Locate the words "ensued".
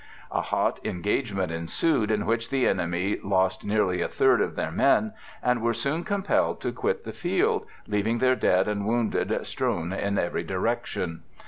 1.51-2.09